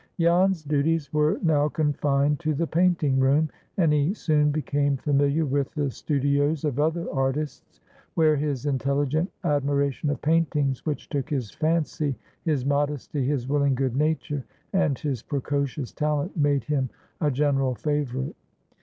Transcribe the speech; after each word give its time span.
Jan's 0.19 0.63
duties 0.63 1.13
were 1.13 1.39
now 1.43 1.69
confined 1.69 2.39
to 2.39 2.55
the 2.55 2.65
painting 2.65 3.19
room, 3.19 3.51
and 3.77 3.93
he 3.93 4.15
soon 4.15 4.49
became 4.49 4.97
familiar 4.97 5.45
with 5.45 5.71
the 5.75 5.91
studios 5.91 6.65
of 6.65 6.79
other 6.79 7.05
artists, 7.13 7.81
where 8.15 8.35
his 8.35 8.65
intelligent 8.65 9.29
admiration 9.43 10.09
of 10.09 10.19
paintings 10.19 10.83
which 10.87 11.07
took 11.09 11.29
his 11.29 11.51
fancy, 11.51 12.15
his 12.43 12.65
modesty, 12.65 13.23
his 13.23 13.47
willing 13.47 13.75
good 13.75 13.95
nature, 13.95 14.43
and 14.73 14.97
his 14.97 15.21
precocious 15.21 15.91
talent 15.91 16.35
made 16.35 16.63
him 16.63 16.89
a 17.21 17.29
general 17.29 17.75
favorite. 17.75 18.35